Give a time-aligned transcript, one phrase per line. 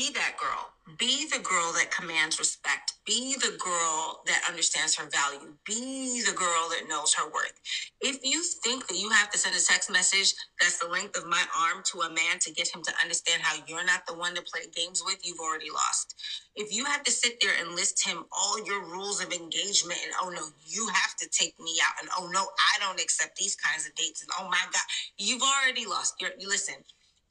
[0.00, 0.72] be that girl.
[0.96, 2.94] Be the girl that commands respect.
[3.04, 5.52] Be the girl that understands her value.
[5.66, 7.52] Be the girl that knows her worth.
[8.00, 11.26] If you think that you have to send a text message that's the length of
[11.26, 14.34] my arm to a man to get him to understand how you're not the one
[14.36, 16.16] to play games with, you've already lost.
[16.56, 20.14] If you have to sit there and list him all your rules of engagement and
[20.22, 23.54] oh no, you have to take me out and oh no, I don't accept these
[23.54, 24.88] kinds of dates and oh my God,
[25.18, 26.14] you've already lost.
[26.20, 26.76] You're, you listen,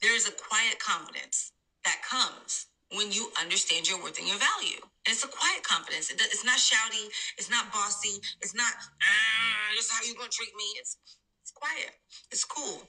[0.00, 1.50] there is a quiet confidence
[1.84, 4.80] that comes when you understand your worth and your value.
[5.06, 6.10] And it's a quiet confidence.
[6.10, 7.06] It's not shouty.
[7.38, 8.20] It's not bossy.
[8.40, 8.72] It's not,
[9.02, 10.64] ah, this is how you're going to treat me.
[10.78, 10.96] It's,
[11.42, 11.92] it's quiet.
[12.30, 12.82] It's cool.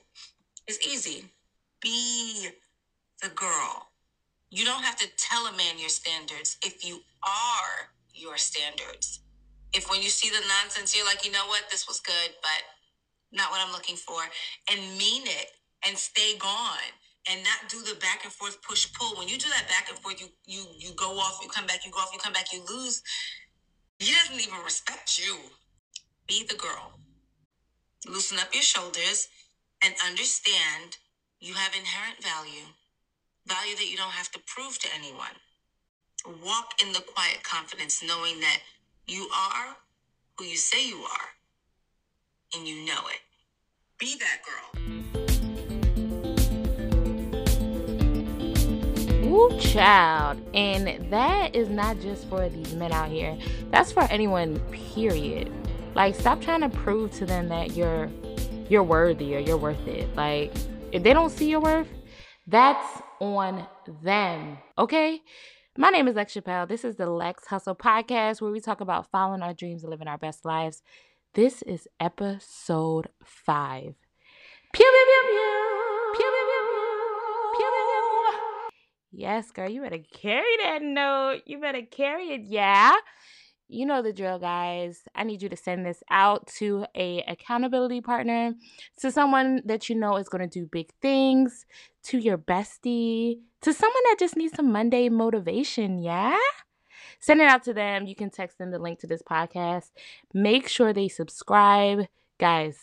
[0.68, 1.26] It's easy.
[1.82, 2.50] Be
[3.22, 3.90] the girl.
[4.50, 9.22] You don't have to tell a man your standards if you are your standards.
[9.74, 12.62] If when you see the nonsense, you're like, you know what, this was good, but
[13.32, 14.20] not what I'm looking for,
[14.70, 15.48] and mean it
[15.88, 16.92] and stay gone
[17.30, 19.16] and not do the back and forth push pull.
[19.18, 21.86] When you do that back and forth, you you you go off, you come back,
[21.86, 23.02] you go off, you come back, you lose.
[24.00, 25.38] He doesn't even respect you.
[26.28, 26.94] Be the girl.
[28.08, 29.28] Loosen up your shoulders
[29.84, 30.98] and understand
[31.40, 32.66] you have inherent value,
[33.48, 35.38] value that you don't have to prove to anyone.
[36.44, 38.60] Walk in the quiet confidence, knowing that
[39.08, 39.78] you are
[40.38, 41.30] who you say you are,
[42.56, 43.22] and you know it.
[44.00, 45.01] Be that girl.
[49.32, 50.42] Ooh, child.
[50.54, 53.38] And that is not just for these men out here.
[53.70, 55.50] That's for anyone, period.
[55.96, 58.10] Like, stop trying to prove to them that you're
[58.70, 60.14] you're worthy or you're worth it.
[60.16, 60.54] Like,
[60.92, 61.88] if they don't see your worth,
[62.48, 63.66] that's on
[64.04, 64.58] them.
[64.78, 65.22] Okay?
[65.78, 66.68] My name is Lex Chappelle.
[66.68, 70.08] This is the Lex Hustle Podcast where we talk about following our dreams and living
[70.08, 70.84] our best lives.
[71.34, 73.96] This is episode five.
[74.74, 75.06] Pew, pew.
[75.08, 75.71] Pew, pew,
[79.12, 81.42] Yes, girl, you better carry that note.
[81.46, 82.94] You better carry it, yeah.
[83.68, 85.04] You know the drill, guys.
[85.16, 88.54] I need you to send this out to a accountability partner,
[89.00, 91.66] to someone that you know is going to do big things,
[92.04, 96.38] to your bestie, to someone that just needs some Monday motivation, yeah?
[97.20, 98.08] Send it out to them.
[98.08, 99.92] You can text them the link to this podcast.
[100.34, 102.08] Make sure they subscribe.
[102.40, 102.78] Guys,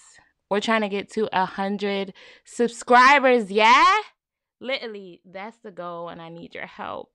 [0.50, 2.12] we're trying to get to a hundred
[2.44, 3.99] subscribers, yeah?
[4.60, 7.12] Literally, that's the goal, and I need your help.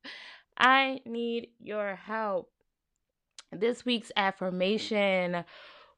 [0.58, 2.50] I need your help.
[3.52, 5.44] This week's affirmation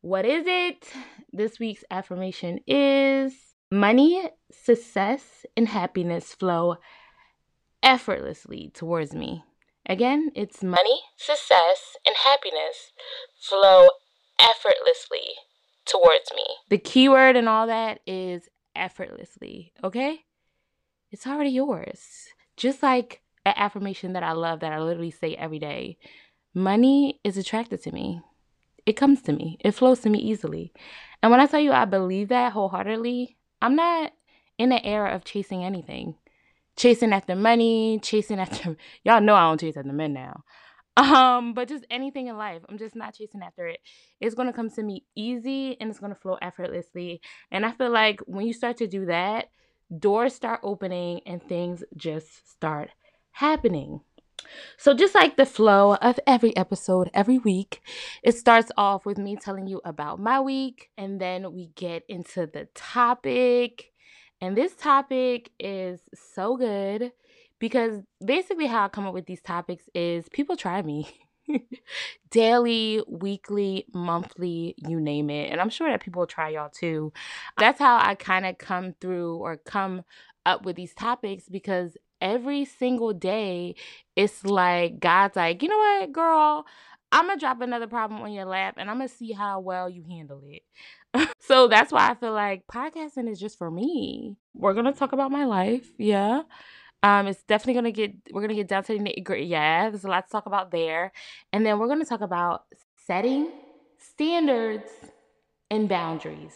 [0.05, 0.87] what is it?
[1.33, 3.33] This week's affirmation is
[3.71, 6.75] money, success, and happiness flow
[7.81, 9.43] effortlessly towards me.
[9.89, 12.91] Again, it's money, success, and happiness
[13.41, 13.87] flow
[14.39, 15.33] effortlessly
[15.87, 16.45] towards me.
[16.69, 20.24] The keyword and all that is effortlessly, okay?
[21.11, 22.27] It's already yours.
[22.57, 25.97] Just like an affirmation that I love that I literally say every day
[26.55, 28.21] money is attracted to me.
[28.85, 30.71] It comes to me, it flows to me easily.
[31.21, 34.13] And when I tell you I believe that wholeheartedly, I'm not
[34.57, 36.15] in the era of chasing anything.
[36.77, 40.43] Chasing after money, chasing after y'all know I don't chase after men now.
[40.97, 42.61] Um, but just anything in life.
[42.69, 43.79] I'm just not chasing after it.
[44.21, 47.21] It's gonna come to me easy and it's gonna flow effortlessly.
[47.51, 49.49] And I feel like when you start to do that,
[49.95, 52.89] doors start opening and things just start
[53.31, 54.01] happening.
[54.77, 57.81] So, just like the flow of every episode every week,
[58.23, 62.45] it starts off with me telling you about my week, and then we get into
[62.45, 63.91] the topic.
[64.41, 67.11] And this topic is so good
[67.59, 71.09] because basically, how I come up with these topics is people try me.
[72.31, 75.51] daily, weekly, monthly, you name it.
[75.51, 77.13] And I'm sure that people will try y'all too.
[77.57, 80.03] That's how I kind of come through or come
[80.45, 83.75] up with these topics because every single day
[84.15, 86.65] it's like God's like, you know what, girl,
[87.11, 90.03] I'm gonna drop another problem on your lap and I'm gonna see how well you
[90.03, 90.63] handle it.
[91.39, 94.35] so that's why I feel like podcasting is just for me.
[94.53, 96.43] We're gonna talk about my life, yeah.
[97.03, 99.43] Um, it's definitely gonna get we're gonna get down to the.
[99.43, 101.11] Yeah, there's a lot to talk about there,
[101.53, 102.63] and then we're gonna talk about
[103.05, 103.51] setting
[103.97, 104.89] standards
[105.69, 106.53] and boundaries.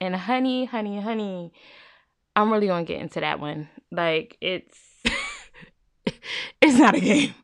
[0.00, 1.52] And honey, honey, honey,
[2.34, 3.68] I'm really gonna get into that one.
[3.90, 4.78] Like it's
[6.60, 7.34] it's not a game.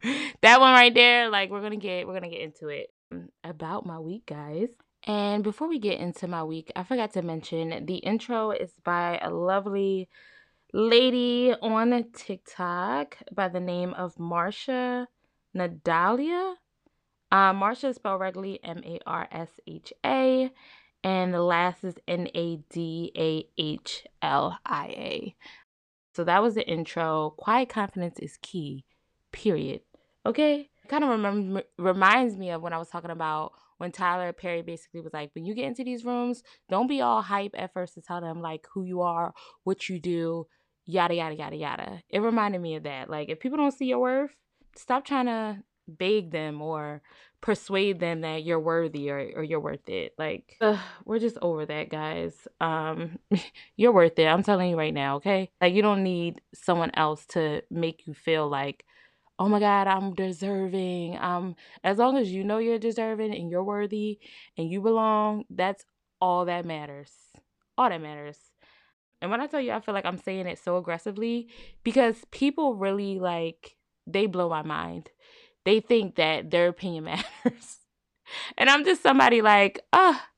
[0.42, 2.88] That one right there, like we're gonna get we're gonna get into it.
[3.44, 4.68] About my week, guys.
[5.04, 9.18] And before we get into my week, I forgot to mention the intro is by
[9.18, 10.08] a lovely
[10.72, 15.06] lady on TikTok by the name of Marsha
[15.54, 16.54] Nadahlia.
[17.30, 20.50] Uh, Marsha is spelled regularly M A R S H A,
[21.04, 25.36] and the last is N A D A H L I A.
[26.14, 27.34] So that was the intro.
[27.36, 28.84] Quiet confidence is key.
[29.30, 29.80] Period.
[30.26, 30.68] Okay?
[30.88, 35.12] Kind of reminds me of when I was talking about when Tyler Perry basically was
[35.12, 38.20] like, when you get into these rooms, don't be all hype at first to tell
[38.20, 39.32] them like who you are,
[39.64, 40.46] what you do,
[40.84, 42.02] yada, yada, yada, yada.
[42.08, 43.10] It reminded me of that.
[43.10, 44.34] Like, if people don't see your worth,
[44.76, 47.02] stop trying to beg them or
[47.40, 50.14] persuade them that you're worthy or, or you're worth it.
[50.16, 52.34] Like, ugh, we're just over that, guys.
[52.60, 53.18] Um,
[53.76, 54.26] you're worth it.
[54.26, 55.50] I'm telling you right now, okay?
[55.60, 58.84] Like, you don't need someone else to make you feel like,
[59.38, 61.18] oh my God, I'm deserving.
[61.18, 64.20] Um, as long as you know you're deserving and you're worthy
[64.56, 65.84] and you belong, that's
[66.20, 67.10] all that matters.
[67.76, 68.38] All that matters.
[69.22, 71.48] And when I tell you, I feel like I'm saying it so aggressively
[71.82, 73.76] because people really like,
[74.06, 75.10] they blow my mind
[75.64, 77.04] they think that their opinion
[77.44, 77.78] matters.
[78.58, 80.28] and I'm just somebody like, ah,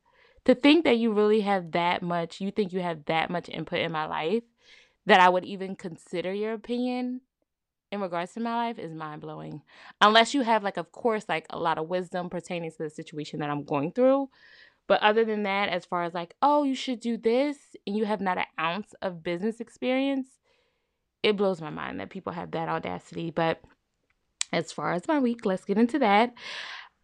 [0.44, 3.80] to think that you really have that much, you think you have that much input
[3.80, 4.42] in my life
[5.06, 7.20] that I would even consider your opinion
[7.90, 9.62] in regards to my life is mind blowing.
[10.00, 13.40] Unless you have, like, of course, like a lot of wisdom pertaining to the situation
[13.40, 14.30] that I'm going through.
[14.86, 18.04] But other than that, as far as like, oh, you should do this, and you
[18.04, 20.28] have not an ounce of business experience,
[21.22, 23.30] it blows my mind that people have that audacity.
[23.30, 23.62] But
[24.52, 26.34] as far as my week, let's get into that.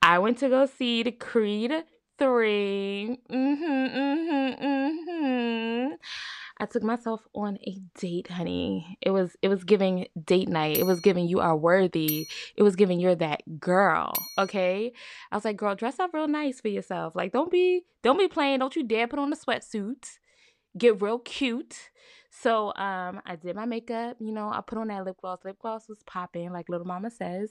[0.02, 1.72] I went to go see the Creed
[2.18, 3.18] 3.
[3.30, 5.94] Mm-hmm, mm-hmm, mm-hmm.
[6.60, 8.98] I took myself on a date, honey.
[9.02, 10.78] It was it was giving date night.
[10.78, 12.28] It was giving you are worthy.
[12.56, 14.12] It was giving you're that girl.
[14.38, 14.92] Okay.
[15.32, 17.16] I was like, girl, dress up real nice for yourself.
[17.16, 18.60] Like, don't be don't be playing.
[18.60, 20.18] Don't you dare put on a sweatsuit.
[20.78, 21.90] Get real cute.
[22.30, 24.18] So um, I did my makeup.
[24.20, 25.40] You know, I put on that lip gloss.
[25.44, 27.50] Lip gloss was popping, like Lil Mama says.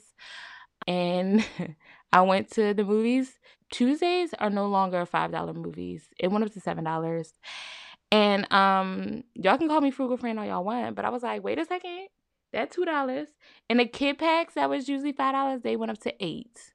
[0.86, 1.44] And
[2.12, 3.38] I went to the movies.
[3.72, 6.08] Tuesdays are no longer five dollar movies.
[6.18, 7.34] It went up to seven dollars.
[8.12, 11.44] And um, y'all can call me frugal friend all y'all want, but I was like,
[11.44, 12.08] wait a second,
[12.52, 13.28] that two dollars.
[13.68, 16.72] And the kid packs that was usually five dollars, they went up to eight.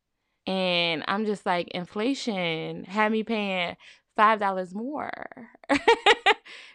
[0.47, 3.75] And I'm just like, inflation had me paying
[4.15, 5.11] five dollars more.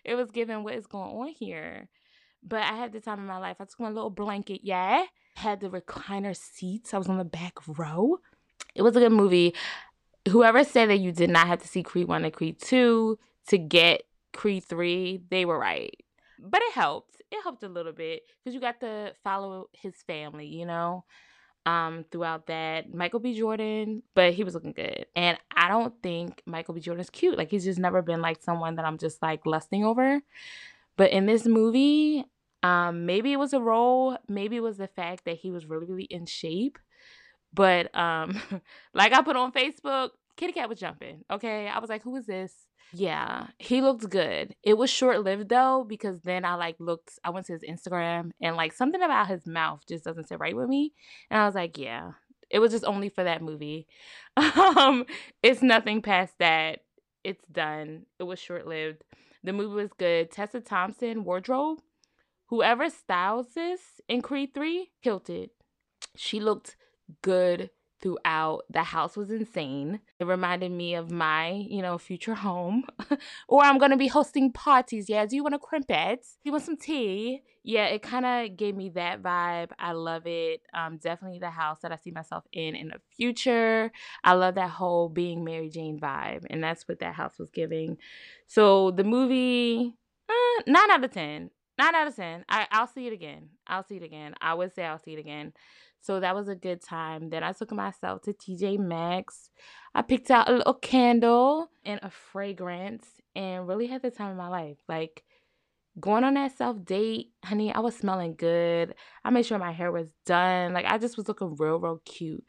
[0.04, 1.88] it was given what is going on here.
[2.42, 3.56] But I had the time of my life.
[3.60, 5.04] I took my little blanket, yeah.
[5.36, 6.94] Had the recliner seats.
[6.94, 8.18] I was on the back row.
[8.74, 9.54] It was a good movie.
[10.28, 13.18] Whoever said that you did not have to see Creed 1 and Creed 2
[13.48, 14.02] to get
[14.32, 15.94] Creed 3, they were right.
[16.38, 17.20] But it helped.
[17.30, 21.04] It helped a little bit because you got to follow his family, you know?
[21.66, 23.34] um throughout that Michael B.
[23.36, 25.06] Jordan, but he was looking good.
[25.14, 26.80] And I don't think Michael B.
[26.80, 27.36] Jordan's cute.
[27.36, 30.20] Like he's just never been like someone that I'm just like lusting over.
[30.96, 32.24] But in this movie,
[32.62, 35.86] um maybe it was a role, maybe it was the fact that he was really
[35.86, 36.78] really in shape.
[37.52, 38.40] But um
[38.94, 41.22] like I put on Facebook, Kitty Cat was jumping.
[41.30, 41.68] Okay?
[41.68, 42.54] I was like, "Who is this?"
[42.94, 44.56] Yeah, he looked good.
[44.62, 48.30] It was short lived though, because then I like looked, I went to his Instagram
[48.40, 50.94] and like something about his mouth just doesn't sit right with me.
[51.30, 52.12] And I was like, yeah,
[52.48, 53.86] it was just only for that movie.
[54.36, 55.04] um,
[55.42, 56.80] it's nothing past that.
[57.22, 58.06] It's done.
[58.18, 59.04] It was short lived.
[59.44, 60.30] The movie was good.
[60.30, 61.80] Tessa Thompson, wardrobe,
[62.46, 65.50] whoever styles this in Creed 3, killed it.
[66.16, 66.76] She looked
[67.22, 67.70] good
[68.00, 68.62] throughout.
[68.70, 70.00] The house was insane.
[70.18, 72.84] It reminded me of my, you know, future home.
[73.48, 75.08] or I'm going to be hosting parties.
[75.08, 76.20] Yeah, do you want a crimpet?
[76.22, 77.42] Do you want some tea?
[77.62, 79.70] Yeah, it kind of gave me that vibe.
[79.78, 80.62] I love it.
[80.72, 83.92] Um, definitely the house that I see myself in in the future.
[84.24, 87.98] I love that whole being Mary Jane vibe, and that's what that house was giving.
[88.46, 89.94] So the movie,
[90.28, 91.50] uh, nine out of ten.
[91.78, 92.44] Nine out of ten.
[92.48, 93.50] I, I'll see it again.
[93.66, 94.34] I'll see it again.
[94.40, 95.52] I would say I'll see it again.
[96.00, 97.30] So that was a good time.
[97.30, 99.50] Then I took myself to TJ Maxx.
[99.94, 104.36] I picked out a little candle and a fragrance and really had the time of
[104.36, 104.78] my life.
[104.88, 105.24] Like
[105.98, 108.94] going on that self date, honey, I was smelling good.
[109.24, 110.72] I made sure my hair was done.
[110.72, 112.44] Like I just was looking real, real cute.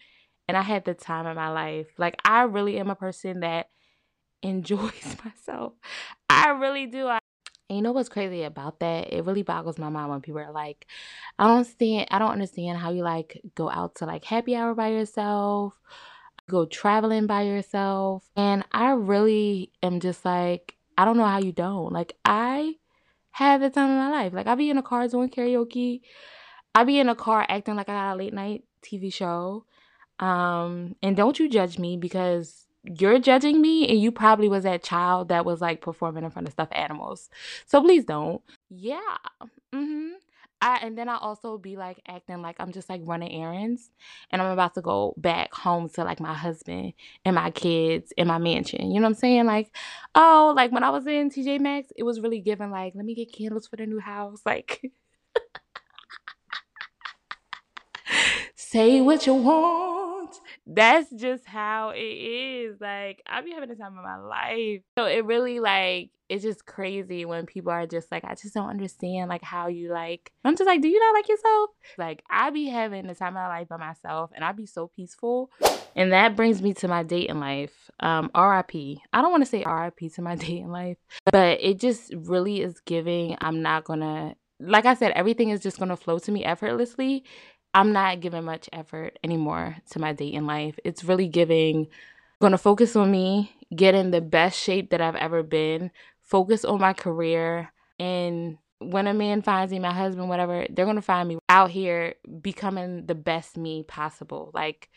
[0.47, 1.87] And I had the time of my life.
[1.97, 3.67] Like I really am a person that
[4.43, 5.73] enjoys myself.
[6.29, 7.07] I really do.
[7.07, 7.19] I
[7.71, 9.13] and you know what's crazy about that?
[9.13, 10.87] It really boggles my mind when people are like,
[11.39, 14.75] I don't understand I don't understand how you like go out to like happy hour
[14.75, 15.79] by yourself,
[16.49, 18.29] go traveling by yourself.
[18.35, 21.93] And I really am just like, I don't know how you don't.
[21.93, 22.75] Like I
[23.29, 24.33] had the time of my life.
[24.33, 26.01] Like I be in a car doing karaoke.
[26.75, 29.63] I be in a car acting like I got a late night TV show.
[30.19, 34.83] Um, and don't you judge me because you're judging me and you probably was that
[34.83, 37.29] child that was like performing in front of stuffed animals.
[37.65, 38.41] So please don't.
[38.69, 39.17] Yeah.
[39.73, 40.13] Mm-hmm.
[40.61, 43.89] I and then I also be like acting like I'm just like running errands
[44.29, 46.93] and I'm about to go back home to like my husband
[47.25, 48.91] and my kids and my mansion.
[48.91, 49.45] You know what I'm saying?
[49.47, 49.75] Like,
[50.13, 53.15] oh, like when I was in TJ Maxx, it was really given like, let me
[53.15, 54.41] get candles for the new house.
[54.45, 54.91] Like
[58.55, 60.10] say what you want.
[60.65, 62.79] That's just how it is.
[62.79, 64.81] Like, I be having the time of my life.
[64.97, 68.69] So it really like it's just crazy when people are just like, I just don't
[68.69, 71.71] understand like how you like I'm just like, do you not like yourself?
[71.97, 74.89] Like I be having the time of my life by myself and I be so
[74.95, 75.51] peaceful.
[75.93, 77.91] And that brings me to my dating life.
[77.99, 78.99] Um, RIP.
[79.11, 82.79] I don't want to say RIP to my dating life, but it just really is
[82.85, 87.25] giving I'm not gonna like I said, everything is just gonna flow to me effortlessly.
[87.73, 90.77] I'm not giving much effort anymore to my dating life.
[90.83, 91.87] It's really giving,
[92.51, 96.81] to focus on me, get in the best shape that I've ever been, focus on
[96.81, 97.71] my career.
[97.99, 102.15] And when a man finds me, my husband, whatever, they're to find me out here
[102.41, 104.51] becoming the best me possible.
[104.53, 104.89] Like,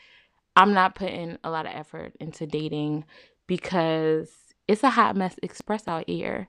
[0.56, 3.04] I'm not putting a lot of effort into dating
[3.46, 4.30] because
[4.66, 6.48] it's a hot mess express out here.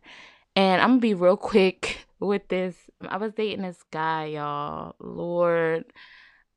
[0.56, 2.76] And I'm to be real quick with this.
[3.08, 4.96] I was dating this guy, y'all.
[5.00, 5.86] Lord.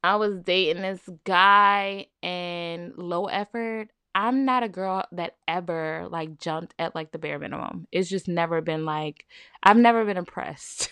[0.03, 3.89] I was dating this guy and low effort.
[4.15, 7.87] I'm not a girl that ever like jumped at like the bare minimum.
[7.93, 9.27] It's just never been like
[9.63, 10.91] I've never been impressed.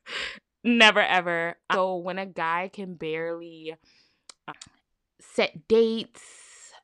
[0.64, 1.56] never ever.
[1.72, 3.74] So when a guy can barely
[4.48, 4.52] uh,
[5.20, 6.22] set dates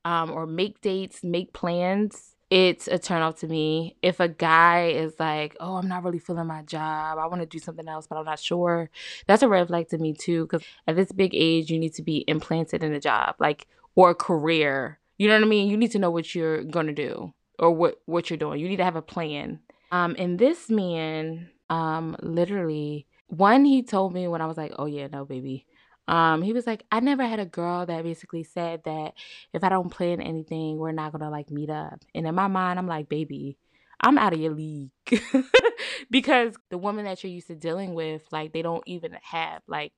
[0.04, 3.96] um, or make dates, make plans, it's a turn off to me.
[4.02, 7.46] If a guy is like, oh, I'm not really feeling my job, I want to
[7.46, 8.88] do something else, but I'm not sure,
[9.26, 10.44] that's a red flag to me too.
[10.44, 14.10] Because at this big age, you need to be implanted in a job, like, or
[14.10, 15.00] a career.
[15.18, 15.68] You know what I mean?
[15.68, 18.60] You need to know what you're to do or what, what you're doing.
[18.60, 19.60] You need to have a plan.
[19.90, 24.86] Um, and this man, um, literally, one, he told me when I was like, oh,
[24.86, 25.66] yeah, no, baby.
[26.08, 29.14] Um, he was like, I never had a girl that basically said that
[29.52, 32.04] if I don't plan anything, we're not gonna like meet up.
[32.14, 33.58] And in my mind, I'm like, baby,
[34.00, 34.90] I'm out of your league.
[36.10, 39.92] because the woman that you're used to dealing with, like, they don't even have like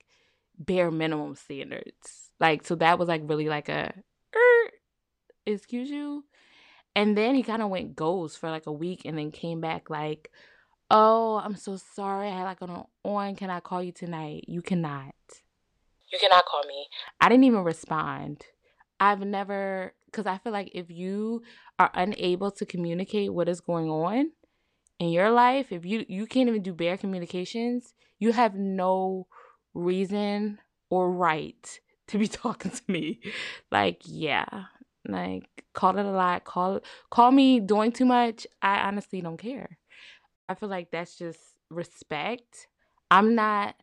[0.59, 2.31] bare minimum standards.
[2.41, 3.93] Like, so that was like really like a
[4.35, 4.71] er,
[5.47, 6.25] excuse you.
[6.97, 9.91] And then he kind of went ghost for like a week and then came back
[9.91, 10.31] like,
[10.91, 12.29] Oh, I'm so sorry.
[12.29, 13.37] I had like an on.
[13.37, 14.45] Can I call you tonight?
[14.49, 15.15] You cannot.
[16.13, 16.89] You cannot call me.
[17.21, 18.45] I didn't even respond.
[19.01, 21.43] I've never, because I feel like if you
[21.79, 24.33] are unable to communicate what is going on
[24.99, 29.27] in your life, if you you can't even do bare communications, you have no
[29.75, 30.59] reason
[30.91, 33.21] or right to be talking to me.
[33.71, 34.65] Like, yeah,
[35.07, 36.45] like call it a lot.
[36.45, 38.47] Call call me doing too much.
[38.63, 39.79] I honestly don't care.
[40.49, 42.67] I feel like that's just respect.
[43.11, 43.77] I'm not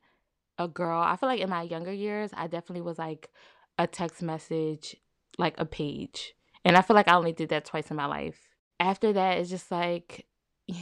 [0.57, 1.01] a girl.
[1.01, 3.29] I feel like in my younger years, I definitely was like
[3.77, 4.95] a text message,
[5.37, 6.33] like a page.
[6.63, 8.49] And I feel like I only did that twice in my life.
[8.79, 10.25] After that, it's just like,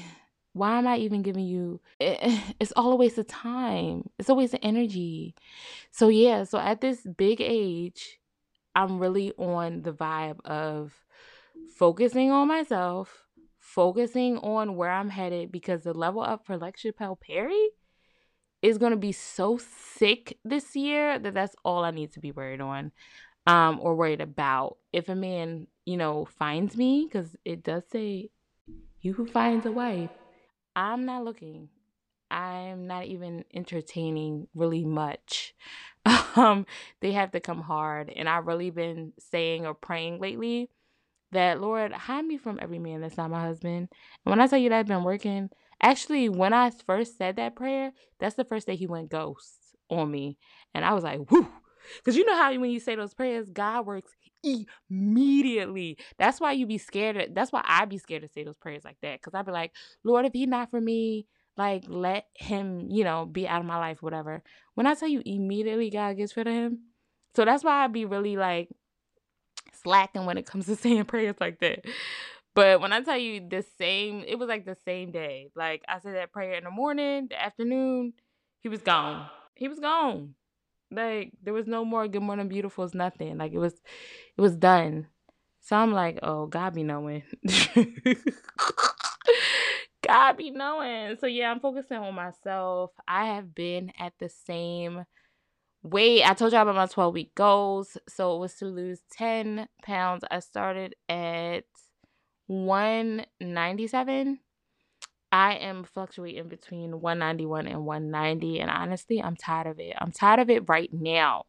[0.53, 1.81] why am I even giving you?
[1.99, 4.09] It's all a waste of time.
[4.19, 5.35] It's a waste of energy.
[5.91, 8.19] So, yeah, so at this big age,
[8.75, 10.93] I'm really on the vibe of
[11.75, 13.25] focusing on myself,
[13.59, 17.69] focusing on where I'm headed because the level up for Lex Chappelle Perry
[18.63, 22.31] is going to be so sick this year that that's all I need to be
[22.31, 22.93] worried on
[23.45, 24.77] um, or worried about.
[24.93, 28.29] If a man, you know, finds me, because it does say,
[29.01, 30.11] you who finds a wife,
[30.77, 31.67] I'm not looking.
[32.31, 35.53] I'm not even entertaining really much.
[36.35, 36.65] Um,
[36.99, 38.09] they have to come hard.
[38.09, 40.67] And I've really been saying or praying lately
[41.31, 43.87] that, Lord, hide me from every man that's not my husband.
[44.25, 45.51] And when I tell you that I've been working,
[45.83, 50.09] Actually, when I first said that prayer, that's the first day he went ghost on
[50.09, 50.37] me.
[50.73, 51.47] And I was like, whoo.
[51.97, 54.13] Because you know how when you say those prayers, God works
[54.89, 55.97] immediately.
[56.17, 57.17] That's why you be scared.
[57.17, 59.19] Of, that's why I be scared to say those prayers like that.
[59.19, 59.73] Because I'd be like,
[60.05, 63.77] Lord, if he not for me, like let him, you know, be out of my
[63.77, 64.41] life, whatever.
[64.75, 66.79] When I tell you immediately God gets rid of him.
[67.35, 68.69] So that's why I'd be really like
[69.83, 71.85] slacking when it comes to saying prayers like that.
[72.55, 75.49] But when I tell you the same, it was like the same day.
[75.55, 78.13] Like I said that prayer in the morning, the afternoon,
[78.61, 79.27] he was gone.
[79.55, 80.35] He was gone.
[80.91, 83.37] Like there was no more good morning beautifuls, nothing.
[83.37, 83.73] Like it was
[84.37, 85.07] it was done.
[85.61, 87.23] So I'm like, oh, God be knowing.
[90.07, 91.17] God be knowing.
[91.19, 92.91] So yeah, I'm focusing on myself.
[93.07, 95.05] I have been at the same
[95.83, 96.23] weight.
[96.23, 97.97] I told y'all about my 12 week goals.
[98.09, 100.23] So it was to lose 10 pounds.
[100.29, 101.65] I started at
[102.47, 104.39] 197.
[105.31, 108.59] I am fluctuating between 191 and 190.
[108.59, 109.95] And honestly, I'm tired of it.
[109.99, 111.45] I'm tired of it right now.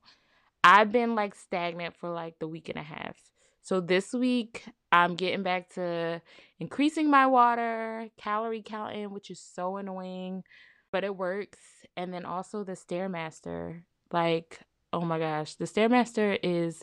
[0.63, 3.17] I've been like stagnant for like the week and a half.
[3.63, 6.23] So this week, I'm getting back to
[6.59, 10.45] increasing my water, calorie counting, which is so annoying,
[10.93, 11.59] but it works.
[11.97, 13.83] And then also the Stairmaster.
[14.13, 14.61] Like,
[14.93, 16.83] oh my gosh, the Stairmaster is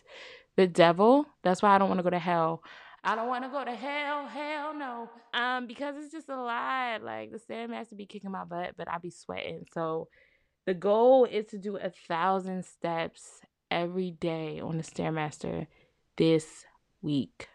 [0.56, 1.26] the devil.
[1.44, 2.64] That's why I don't want to go to hell.
[3.04, 5.10] I don't want to go to hell, hell no.
[5.34, 7.04] Um, because it's just a lot.
[7.04, 9.66] Like the Stairmaster be kicking my butt, but I be sweating.
[9.74, 10.08] So
[10.66, 13.42] the goal is to do a thousand steps
[13.72, 15.66] every day on the Stairmaster
[16.18, 16.66] this
[17.02, 17.50] week.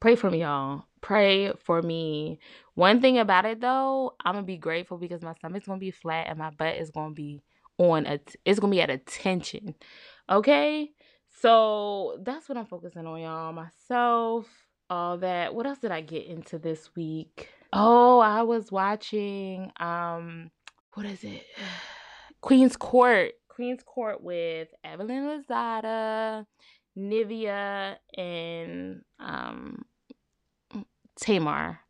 [0.00, 0.84] Pray for me, y'all.
[1.02, 2.38] Pray for me.
[2.74, 6.26] One thing about it though, I'm gonna be grateful because my stomach's gonna be flat
[6.28, 7.42] and my butt is gonna be
[7.78, 9.74] on a it's gonna be at attention.
[10.30, 10.92] Okay?
[11.40, 13.52] So that's what I'm focusing on, y'all.
[13.52, 14.46] Myself,
[14.88, 15.54] all that.
[15.54, 17.50] What else did I get into this week?
[17.72, 20.50] Oh, I was watching um
[20.94, 21.44] what is it?
[22.40, 23.32] Queen's Court.
[23.48, 26.46] Queen's Court with Evelyn Lozada,
[26.96, 29.84] Nivea, and um
[31.20, 31.80] Tamar.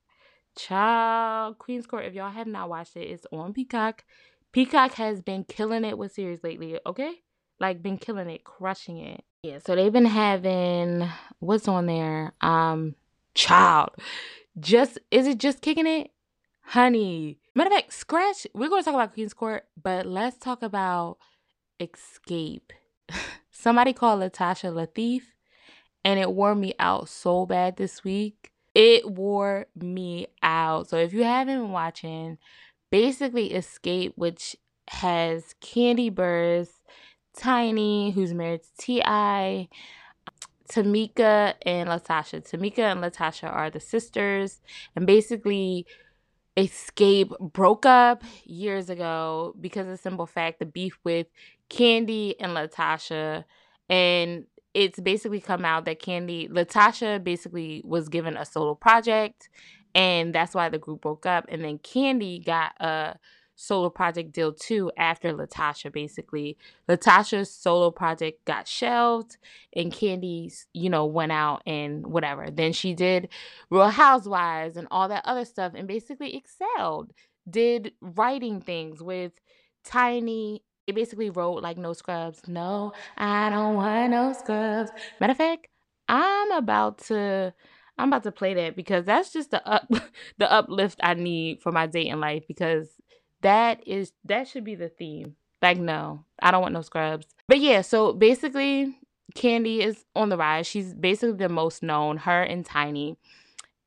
[0.56, 2.06] Child Queen's Court.
[2.06, 4.04] If y'all have not watched it, it's on Peacock.
[4.52, 7.20] Peacock has been killing it with series lately, okay?
[7.58, 9.24] Like been killing it, crushing it.
[9.42, 11.08] Yeah, so they've been having
[11.38, 12.32] what's on there?
[12.40, 12.94] Um
[13.34, 13.90] child.
[14.58, 16.10] Just is it just kicking it?
[16.62, 17.38] Honey.
[17.54, 18.46] Matter of fact, scratch.
[18.54, 21.18] We're gonna talk about Queen's Court, but let's talk about
[21.80, 22.72] Xscape.
[23.50, 25.22] Somebody called Latasha Lathief,
[26.04, 28.52] and it wore me out so bad this week.
[28.74, 30.88] It wore me out.
[30.88, 32.36] So if you haven't been watching,
[32.90, 34.56] basically Xscape, which
[34.88, 36.68] has Kandi Burruss,
[37.36, 39.68] Tiny, who's married to T.I.,
[40.68, 42.42] Tamika and Latasha.
[42.48, 44.60] Tamika and Latasha are the sisters,
[44.96, 45.86] and basically,
[46.56, 51.26] Xscape broke up years ago because of the simple fact the beef with
[51.68, 53.44] Kandi and Latasha,
[53.88, 59.48] and it's basically come out that Kandi, Latasha basically was given a solo project
[59.96, 61.46] and that's why the group broke up.
[61.48, 63.16] And then Kandi got a
[63.56, 65.92] solo project deal too after Latasha.
[65.92, 66.56] Basically,
[66.88, 69.36] Latasha's solo project got shelved,
[69.74, 72.48] and Kandi's you know went out and whatever.
[72.50, 73.28] Then she did
[73.70, 77.12] Real Housewives and all that other stuff, and basically excelled.
[77.48, 79.32] Did writing things with
[79.84, 80.62] Tiny.
[80.86, 82.42] It basically wrote like no scrubs.
[82.46, 84.90] No, I don't want no scrubs.
[85.20, 85.68] Matter of fact,
[86.08, 87.52] I'm about to
[87.98, 89.88] I'm about to play that because that's just the up
[90.38, 92.88] the uplift I need for my dating life because
[93.42, 95.36] that is that should be the theme.
[95.62, 97.26] Like no, I don't want no scrubs.
[97.48, 98.98] But yeah, so basically
[99.34, 100.66] Kandi is on the rise.
[100.66, 103.16] She's basically the most known, her and Tiny.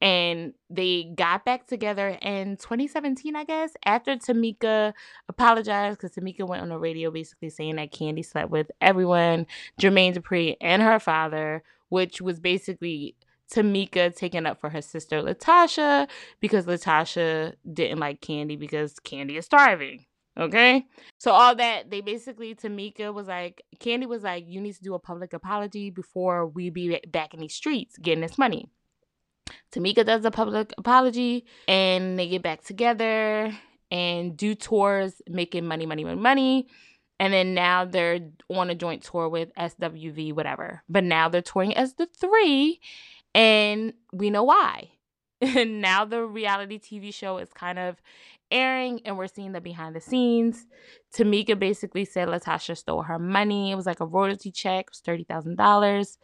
[0.01, 4.93] And they got back together in 2017, I guess, after Tamika
[5.27, 9.45] apologized because Tamika went on the radio basically saying that Kandi slept with everyone,
[9.79, 13.15] Jermaine Dupri and her father, which was basically
[13.51, 16.07] Tamika taking up for her sister Latasha
[16.39, 20.05] because Latasha didn't like Kandi because Kandi is starving.
[20.37, 20.85] Okay.
[21.17, 24.93] So all that they basically Tamika was like Kandi was like, you need to do
[24.93, 28.69] a public apology before we be back in these streets getting this money.
[29.71, 33.51] Tamika does a public apology and they get back together
[33.91, 36.67] and do tours making money, money, money, money.
[37.19, 40.83] And then now they're on a joint tour with SWV, whatever.
[40.87, 42.79] But now they're touring as the three
[43.33, 44.89] and we know why.
[45.41, 48.01] And now the reality TV show is kind of
[48.51, 50.65] airing and we're seeing the behind the scenes.
[51.15, 53.71] Tamika basically said Latasha stole her money.
[53.71, 56.17] It was like a royalty check, it was $30,000.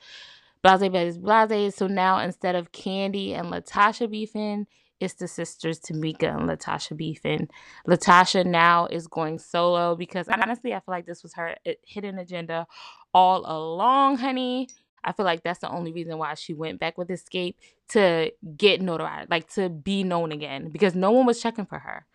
[0.61, 1.75] Blase, blase, blase.
[1.75, 4.67] So now instead of Kandi and Latasha beefing,
[4.99, 7.49] it's the sisters Tamika and Latasha beefing.
[7.87, 12.17] Latasha now is going solo because honestly, I feel like this was her eh, hidden
[12.17, 12.65] agenda
[13.13, 14.69] all along, honey.
[15.05, 17.55] I feel like that's the only reason why she went back with Xscape
[17.89, 22.05] to get notoriety, like to be known again, because no one was checking for her.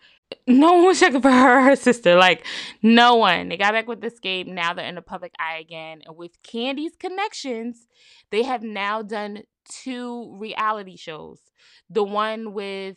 [0.46, 2.16] No one was checking for her, her sister.
[2.16, 2.44] Like
[2.83, 3.48] no one.
[3.48, 4.46] They got back with Xscape.
[4.46, 6.03] Now they're in the public eye again.
[6.07, 7.87] And with Kandi's connections,
[8.31, 11.40] they have now done two reality shows.
[11.88, 12.96] The one with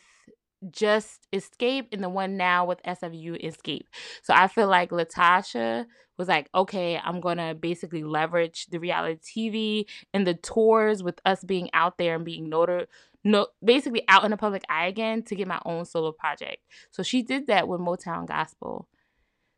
[0.70, 3.86] just Xscape and the one now with SWV Xscape.
[4.22, 9.84] So I feel like Latasha was like, okay, I'm gonna basically leverage the reality TV
[10.12, 12.88] and the tours with us being out there and being noted
[13.24, 16.58] no basically out in the public eye again to get my own solo project.
[16.90, 18.86] So she did that with Motown Gospel.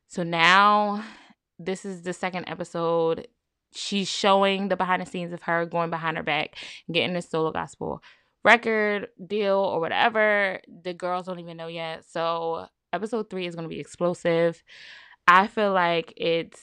[0.06, 1.04] So now
[1.58, 3.26] this is the second episode.
[3.74, 6.56] She's showing the behind the scenes of her going behind her back
[6.90, 8.02] getting this solo gospel
[8.46, 10.60] record deal or whatever.
[10.82, 12.04] The girls don't even know yet.
[12.08, 14.62] So episode three is gonna be explosive.
[15.26, 16.60] I feel like it's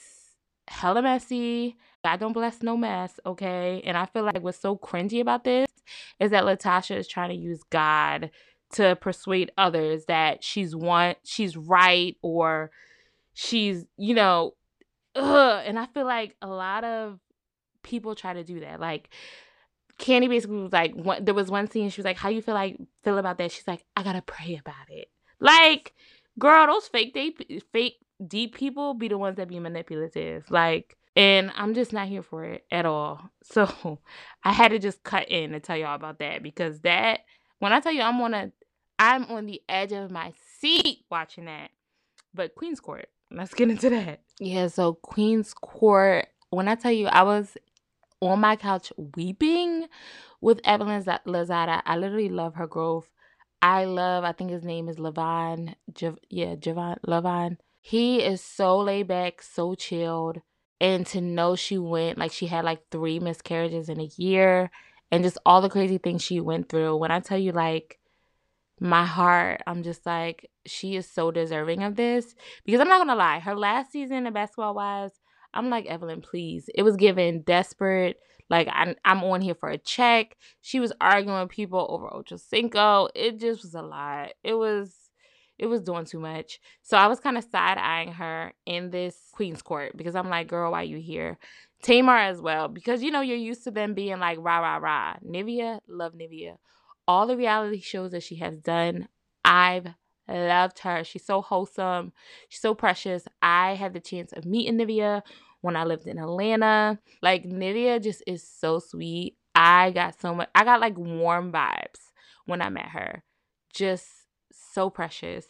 [0.66, 1.76] hella messy.
[2.02, 3.82] God don't bless no mess, okay?
[3.84, 5.68] And I feel like what's so cringy about this
[6.18, 8.30] is that Latasha is trying to use God
[8.72, 12.70] to persuade others that she's one she's right or
[13.34, 14.54] she's, you know,
[15.14, 15.62] ugh.
[15.66, 17.20] And I feel like a lot of
[17.82, 18.80] people try to do that.
[18.80, 19.10] Like
[19.98, 21.90] Kandi basically was like, one, there was one scene.
[21.90, 24.56] She was like, "How you feel like feel about that?" She's like, "I gotta pray
[24.56, 25.08] about it."
[25.40, 25.94] Like,
[26.38, 27.40] girl, those fake deep,
[27.72, 30.50] fake deep people be the ones that be manipulative.
[30.50, 33.30] Like, and I'm just not here for it at all.
[33.44, 33.98] So
[34.42, 37.20] I had to just cut in and tell y'all about that because that
[37.58, 38.52] when I tell you I'm on a
[38.98, 41.70] I'm on the edge of my seat watching that.
[42.32, 44.22] But Queen's Court, let's get into that.
[44.40, 47.56] Yeah, so Queen's Court, when I tell you I was
[48.26, 49.86] on my couch weeping
[50.40, 51.82] with Evelyn Lozada.
[51.84, 53.08] I literally love her growth.
[53.62, 55.74] I love, I think his name is Levon.
[55.92, 57.56] Jav- yeah, Javon Levon.
[57.80, 60.40] He is so laid back, so chilled.
[60.80, 64.70] And to know she went, like, she had like three miscarriages in a year
[65.10, 66.96] and just all the crazy things she went through.
[66.96, 67.98] When I tell you, like,
[68.80, 72.34] my heart, I'm just like, she is so deserving of this.
[72.64, 75.20] Because I'm not gonna lie, her last season of Basketball Wives,
[75.54, 76.68] I'm like, Evelyn, please.
[76.74, 78.18] It was given desperate.
[78.50, 80.36] Like, I'm, I'm on here for a check.
[80.60, 83.08] She was arguing with people over Ocho Cinco.
[83.14, 84.32] It just was a lot.
[84.42, 84.94] It was
[85.56, 86.60] it was doing too much.
[86.82, 90.48] So I was kind of side eyeing her in this Queen's Court because I'm like,
[90.48, 91.38] girl, why you here?
[91.82, 95.14] Tamar as well, because you know, you're used to them being like rah rah rah.
[95.24, 96.56] Nivea, love Nivea
[97.06, 99.08] all the reality shows that she has done.
[99.44, 99.88] I've
[100.32, 101.04] loved her.
[101.04, 102.12] She's so wholesome.
[102.48, 103.24] She's so precious.
[103.42, 105.22] I had the chance of meeting Nivea
[105.60, 106.98] when I lived in Atlanta.
[107.22, 109.36] Like Nivea just is so sweet.
[109.54, 112.10] I got so much I got like warm vibes
[112.46, 113.22] when I met her.
[113.72, 114.06] Just
[114.52, 115.46] so precious.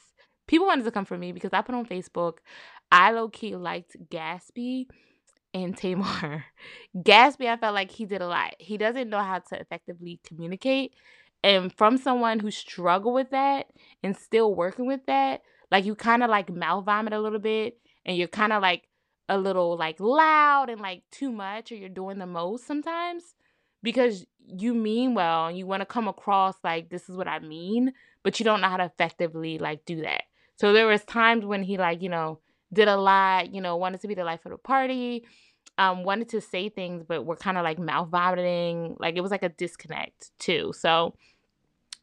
[0.47, 2.39] People wanted to come for me because I put on Facebook.
[2.93, 4.87] I low key liked Gatsby
[5.55, 6.45] and Tamar.
[6.97, 8.55] Gatsby, I felt like he did a lot.
[8.59, 10.95] He doesn't know how to effectively communicate
[11.45, 13.67] and from someone who struggled with that
[14.03, 17.79] and still working with that like you kind of like mouth vomit a little bit
[18.05, 18.89] and you're kind of like
[19.29, 23.35] a little like loud and like too much or you're doing the most sometimes
[23.83, 27.39] because you mean well and you want to come across like this is what I
[27.39, 30.23] mean, but you don't know how to effectively like do that.
[30.57, 32.41] So there was times when he like, you know,
[32.73, 35.25] did a lot, you know, wanted to be the life of the party,
[35.79, 38.97] um, wanted to say things, but were kind of like mouth vomiting.
[38.99, 40.73] Like it was like a disconnect too.
[40.77, 41.15] So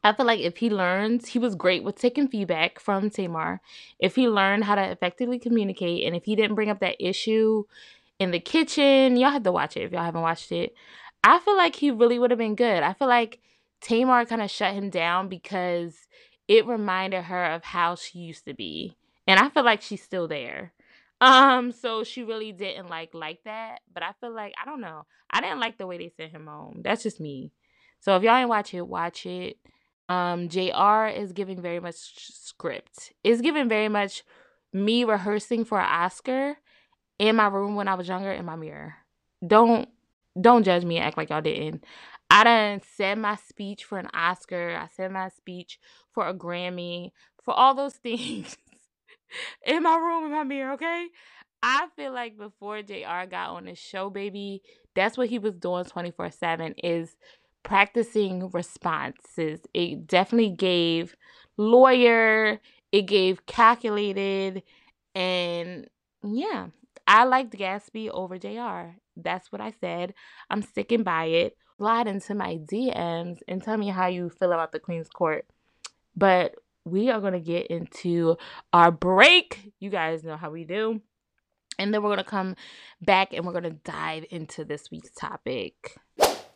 [0.04, 3.60] I feel like if he learns, he was great with taking feedback from Tamar.
[3.98, 7.64] If he learned how to effectively communicate, and if he didn't bring up that issue
[8.18, 10.74] in the kitchen, y'all have to watch it if y'all haven't watched it.
[11.22, 12.82] I feel like he really would have been good.
[12.82, 13.38] I feel like
[13.80, 16.08] Tamar kind of shut him down because
[16.48, 18.96] it reminded her of how she used to be.
[19.26, 20.72] And I feel like she's still there.
[21.20, 23.78] Um, so she really didn't like like that.
[23.94, 25.06] But I feel like I don't know.
[25.30, 26.80] I didn't like the way they sent him home.
[26.82, 27.52] That's just me.
[28.00, 29.56] So if y'all ain't watch it, watch it.
[30.08, 33.12] Um, JR is giving very much script.
[33.24, 34.24] Is giving very much
[34.72, 36.56] me rehearsing for an Oscar
[37.18, 38.94] in my room when I was younger in my mirror.
[39.46, 39.88] Don't
[40.40, 41.84] don't judge me act like y'all didn't.
[42.30, 44.76] I done said my speech for an Oscar.
[44.80, 45.78] I said my speech
[46.12, 47.10] for a Grammy,
[47.42, 48.56] for all those things
[49.66, 51.08] in my room in my mirror, okay?
[51.62, 54.62] I feel like before JR got on the show, baby,
[54.94, 57.14] that's what he was doing 24-7 is
[57.62, 59.60] practicing responses.
[59.74, 61.16] It definitely gave
[61.56, 64.62] lawyer, it gave calculated,
[65.14, 65.88] and
[66.22, 66.68] yeah,
[67.06, 68.96] I liked Gatsby over JR.
[69.16, 70.14] That's what I said.
[70.48, 71.56] I'm sticking by it.
[71.78, 75.46] Slide into my DMs and tell me how you feel about the Queen's Court.
[76.14, 78.36] But we are going to get into
[78.72, 79.72] our break.
[79.80, 81.00] You guys know how we do.
[81.78, 82.54] And then we're going to come
[83.00, 85.96] back and we're going to dive into this week's topic.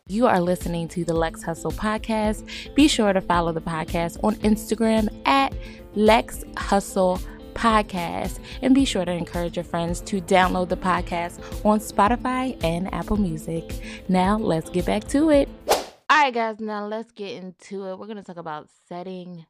[0.09, 2.47] You are listening to the Lex Hustle podcast.
[2.75, 5.53] Be sure to follow the podcast on Instagram at
[5.95, 7.19] Lex Hustle
[7.53, 8.39] Podcast.
[8.61, 13.17] And be sure to encourage your friends to download the podcast on Spotify and Apple
[13.17, 13.81] Music.
[14.07, 15.49] Now, let's get back to it.
[15.67, 15.75] All
[16.09, 17.99] right, guys, now let's get into it.
[17.99, 19.45] We're going to talk about setting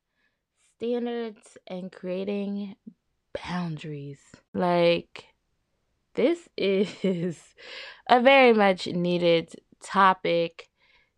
[0.77, 2.77] standards and creating
[3.45, 4.21] boundaries.
[4.55, 5.25] Like,
[6.15, 7.37] this is
[8.09, 10.69] a very much needed topic,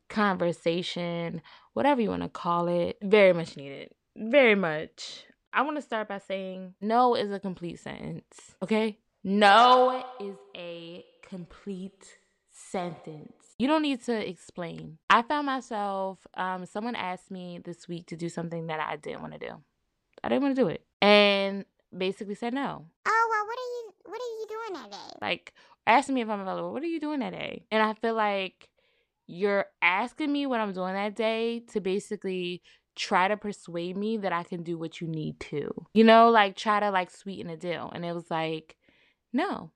[0.09, 1.41] conversation,
[1.73, 2.97] whatever you want to call it.
[3.01, 3.91] Very much needed.
[4.15, 5.25] Very much.
[5.53, 8.55] I want to start by saying no is a complete sentence.
[8.61, 8.99] Okay?
[9.23, 12.17] No is a complete
[12.51, 13.33] sentence.
[13.57, 14.99] You don't need to explain.
[15.09, 19.21] I found myself, um, someone asked me this week to do something that I didn't
[19.21, 19.55] want to do.
[20.23, 20.85] I didn't want to do it.
[21.01, 22.85] And basically said no.
[23.07, 25.17] Oh well what are you what are you doing that day?
[25.21, 25.53] Like
[25.89, 26.71] asking me if I'm available.
[26.71, 27.65] What are you doing that day?
[27.71, 28.69] And I feel like
[29.27, 32.61] you're asking me what I'm doing that day to basically
[32.95, 35.71] try to persuade me that I can do what you need to.
[35.93, 37.91] You know, like try to like sweeten the deal.
[37.93, 38.75] And it was like,
[39.33, 39.71] no.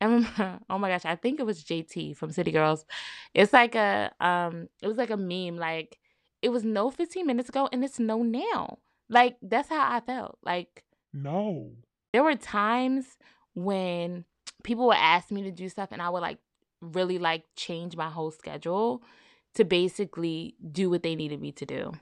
[0.00, 0.26] And
[0.70, 2.84] oh my gosh, I think it was JT from City Girls.
[3.32, 5.98] It's like a um it was like a meme like
[6.42, 8.78] it was no 15 minutes ago and it's no now.
[9.08, 10.38] Like that's how I felt.
[10.42, 11.72] Like no.
[12.12, 13.06] There were times
[13.54, 14.24] when
[14.64, 16.38] people would ask me to do stuff and I would like
[16.80, 19.02] really like change my whole schedule
[19.54, 21.92] to basically do what they needed me to do.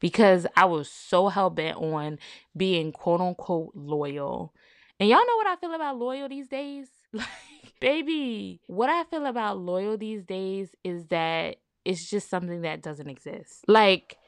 [0.00, 2.20] Because I was so hell bent on
[2.56, 4.54] being quote unquote loyal.
[5.00, 6.86] And y'all know what I feel about loyal these days?
[7.10, 7.26] Like,
[7.80, 13.08] baby, what I feel about loyal these days is that it's just something that doesn't
[13.08, 13.64] exist.
[13.66, 14.18] Like,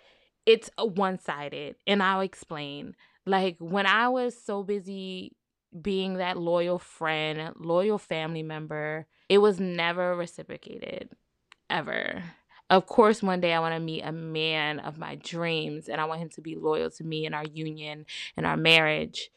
[0.47, 1.77] it's one sided.
[1.87, 2.97] And I'll explain.
[3.27, 5.37] Like, when I was so busy
[5.79, 11.11] being that loyal friend, loyal family member, it was never reciprocated,
[11.69, 12.23] ever.
[12.69, 16.05] Of course, one day I want to meet a man of my dreams and I
[16.05, 18.07] want him to be loyal to me in our union
[18.37, 19.31] and our marriage.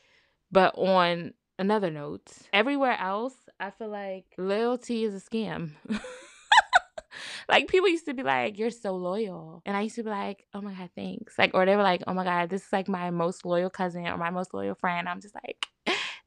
[0.51, 5.71] But on another note, everywhere else, I feel like loyalty is a scam.
[7.49, 10.45] like people used to be like, "You're so loyal," and I used to be like,
[10.53, 12.87] "Oh my god, thanks." Like, or they were like, "Oh my god, this is like
[12.87, 15.65] my most loyal cousin or my most loyal friend." I'm just like,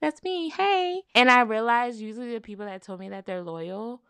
[0.00, 4.02] "That's me, hey." And I realized usually the people that told me that they're loyal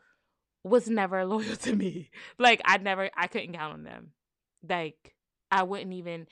[0.62, 2.10] was never loyal to me.
[2.38, 4.12] Like, I never, I couldn't count on them.
[4.68, 5.14] Like,
[5.50, 6.26] I wouldn't even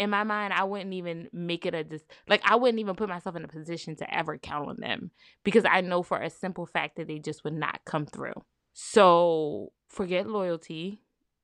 [0.00, 3.10] in my mind, I wouldn't even make it a dis- like I wouldn't even put
[3.10, 5.10] myself in a position to ever count on them
[5.44, 8.32] because I know for a simple fact that they just would not come through.
[8.72, 11.02] So forget loyalty.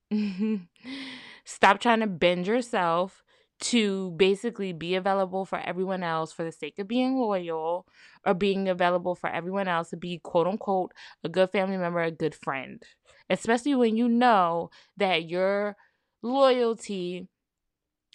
[1.45, 3.23] Stop trying to bend yourself
[3.59, 7.87] to basically be available for everyone else for the sake of being loyal
[8.25, 10.91] or being available for everyone else to be quote unquote
[11.23, 12.83] a good family member, a good friend.
[13.29, 15.75] Especially when you know that your
[16.21, 17.27] loyalty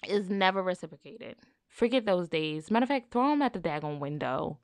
[0.07, 1.35] is never reciprocated.
[1.67, 2.69] Forget those days.
[2.69, 4.59] Matter of fact, throw them at the daggone window.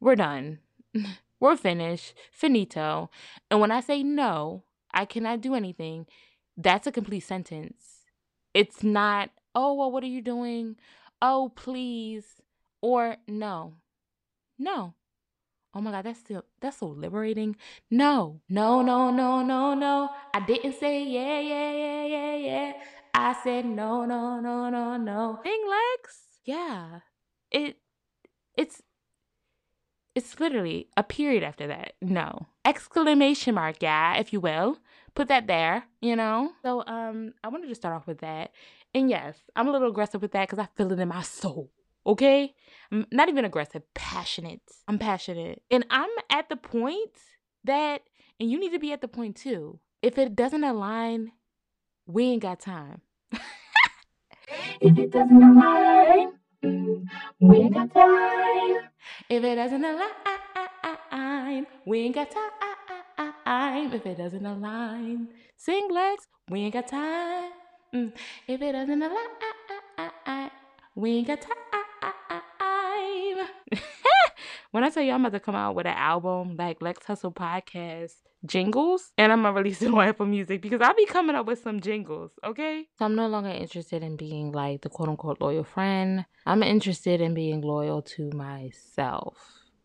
[0.00, 0.58] We're done.
[1.40, 2.14] We're finished.
[2.32, 3.10] Finito.
[3.50, 6.06] And when I say no, I cannot do anything,
[6.56, 8.04] that's a complete sentence.
[8.54, 10.76] It's not, oh, well, what are you doing?
[11.20, 12.24] Oh, please.
[12.80, 13.74] Or no.
[14.58, 14.94] No.
[15.74, 17.56] Oh my God, that's still that's so liberating.
[17.90, 20.10] No, no, no, no, no, no.
[20.34, 22.72] I didn't say yeah, yeah, yeah, yeah, yeah.
[23.14, 25.40] I said no, no, no, no, no.
[25.42, 26.18] Ding legs?
[26.44, 27.00] Yeah.
[27.50, 27.78] It
[28.54, 28.82] it's
[30.14, 31.94] it's literally a period after that.
[32.02, 32.48] No.
[32.66, 34.76] Exclamation mark, yeah, if you will.
[35.14, 36.52] Put that there, you know?
[36.62, 38.50] So um I wanted to start off with that.
[38.94, 41.70] And yes, I'm a little aggressive with that because I feel it in my soul.
[42.06, 42.54] Okay?
[42.90, 44.60] I'm not even aggressive, passionate.
[44.88, 45.62] I'm passionate.
[45.70, 47.10] And I'm at the point
[47.64, 48.02] that
[48.40, 49.78] and you need to be at the point too.
[50.02, 51.32] If it doesn't align
[52.06, 53.00] we ain't got time.
[54.80, 56.32] if it doesn't align,
[57.40, 58.88] we ain't got time.
[59.30, 62.50] If it doesn't align, we ain't got time.
[63.94, 67.52] If it doesn't align, sing legs, we ain't got time.
[67.94, 68.12] Mm.
[68.48, 70.50] If it doesn't align,
[70.94, 71.52] we ain't got time.
[74.70, 77.32] when I tell you I'm about to come out with an album like Lex Hustle
[77.32, 78.14] Podcast
[78.46, 81.62] jingles and I'm gonna release it on Apple Music because I'll be coming up with
[81.62, 82.86] some jingles, okay?
[82.98, 86.24] So I'm no longer interested in being like the quote unquote loyal friend.
[86.46, 89.36] I'm interested in being loyal to myself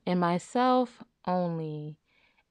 [0.06, 1.98] and myself only.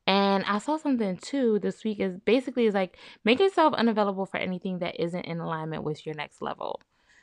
[0.06, 4.36] And I saw something too this week is basically is like make yourself unavailable for
[4.36, 6.80] anything that isn't in alignment with your next level.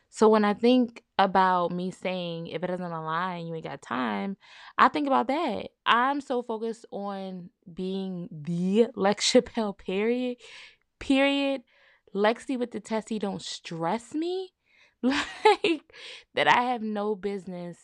[0.09, 4.37] So when I think about me saying if it doesn't align, you ain't got time,
[4.77, 5.69] I think about that.
[5.87, 10.37] I'm so focused on being the Lex Chappelle period.
[10.99, 11.63] Period.
[12.13, 14.51] Lexi with the testy don't stress me.
[15.05, 15.83] Like
[16.33, 17.77] that I have no business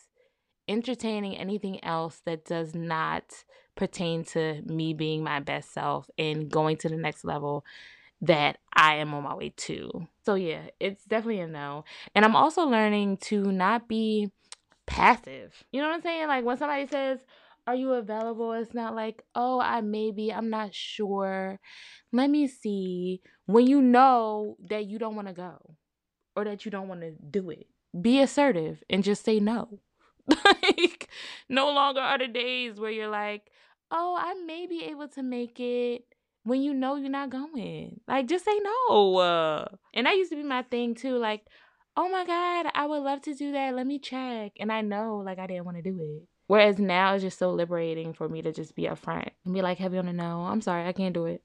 [0.70, 3.44] entertaining anything else that does not
[3.76, 7.66] pertain to me being my best self and going to the next level
[8.22, 10.08] that I am on my way to.
[10.26, 11.86] So yeah, it's definitely a no.
[12.14, 14.32] And I'm also learning to not be
[14.86, 15.64] passive.
[15.72, 16.28] You know what I'm saying?
[16.28, 17.20] Like when somebody says,
[17.66, 21.60] "Are you available?" It's not like, "Oh, I maybe, I'm not sure.
[22.12, 25.76] Let me see." When you know that you don't want to go
[26.36, 27.68] or that you don't want to do it,
[28.00, 29.80] be assertive and just say no.
[30.64, 31.10] like
[31.48, 33.50] no longer are the days where you're like,
[33.92, 36.04] "Oh, I may be able to make it."
[36.44, 38.00] when you know you're not going.
[38.08, 39.18] Like, just say no.
[39.18, 41.18] Uh, and that used to be my thing too.
[41.18, 41.46] Like,
[41.96, 43.76] oh my God, I would love to do that.
[43.76, 44.54] Let me check.
[44.60, 46.28] And I know, like, I didn't want to do it.
[46.48, 49.78] Whereas now it's just so liberating for me to just be upfront and be like,
[49.78, 50.42] heavy on to know?
[50.42, 51.44] I'm sorry, I can't do it.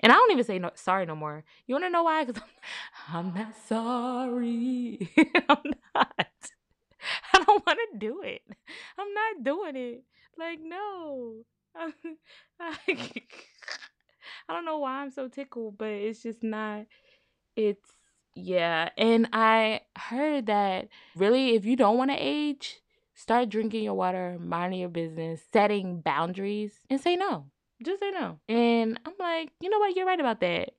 [0.00, 1.44] And I don't even say no, sorry no more.
[1.66, 2.24] You want to know why?
[2.24, 2.42] Because
[3.10, 5.10] I'm, I'm not sorry.
[5.48, 6.26] I'm not.
[7.48, 8.42] I don't want to do it.
[8.98, 10.04] I'm not doing it.
[10.38, 11.44] Like, no.
[12.60, 16.86] I don't know why I'm so tickled, but it's just not.
[17.56, 17.90] It's
[18.34, 22.80] yeah, and I heard that really, if you don't want to age,
[23.14, 27.46] start drinking your water, minding your business, setting boundaries, and say no.
[27.82, 28.38] Just say no.
[28.48, 29.96] And I'm like, you know what?
[29.96, 30.70] You're right about that.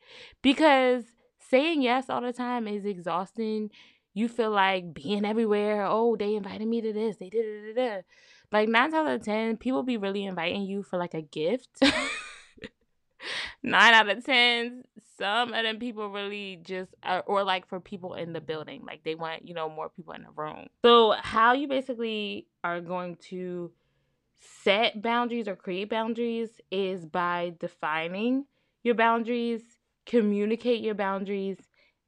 [0.42, 1.04] Because
[1.40, 3.72] saying yes all the time is exhausting.
[4.18, 5.86] You feel like being everywhere.
[5.86, 7.18] Oh, they invited me to this.
[7.18, 8.04] They did it.
[8.52, 11.70] Like nine out of ten, people be really inviting you for like a gift.
[13.64, 14.86] nine out of ten,
[15.20, 19.04] some of them people really just uh, or like for people in the building, like
[19.04, 20.66] they want you know more people in the room.
[20.84, 23.72] So how you basically are going to
[24.64, 28.48] set boundaries or create boundaries is by defining
[28.82, 29.62] your boundaries,
[30.08, 31.58] communicate your boundaries,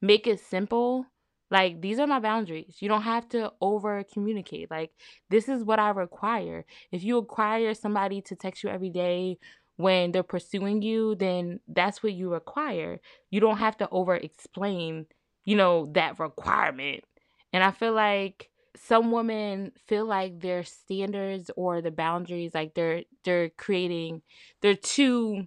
[0.00, 1.06] make it simple.
[1.50, 2.76] Like, these are my boundaries.
[2.80, 4.70] You don't have to over communicate.
[4.70, 4.92] Like,
[5.30, 6.64] this is what I require.
[6.92, 9.38] If you require somebody to text you every day
[9.76, 13.00] when they're pursuing you, then that's what you require.
[13.30, 15.06] You don't have to over explain,
[15.44, 17.04] you know, that requirement.
[17.52, 23.02] And I feel like some women feel like their standards or the boundaries like they're
[23.24, 24.22] they're creating
[24.62, 25.46] they're too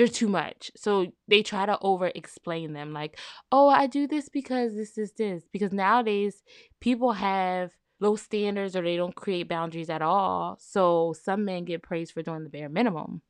[0.00, 3.18] they're too much so they try to over explain them like
[3.52, 6.42] oh i do this because this is this because nowadays
[6.80, 11.82] people have low standards or they don't create boundaries at all so some men get
[11.82, 13.20] praised for doing the bare minimum